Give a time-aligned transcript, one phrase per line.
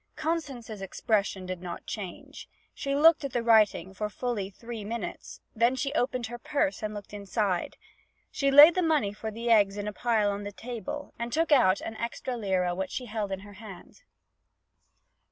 [0.15, 2.49] Constance's expression did not change.
[2.73, 6.91] She looked at the writing for fully three minutes, then she opened her purse and
[6.95, 7.77] looked inside.
[8.31, 11.51] She laid the money for the eggs in a pile on the table, and took
[11.51, 14.01] out an extra lira which she held in her hand.